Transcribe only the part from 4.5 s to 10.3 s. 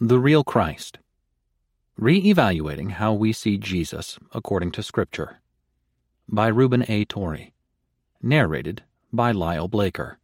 to Scripture. By Reuben A. Torrey. Narrated by Lyle Blaker.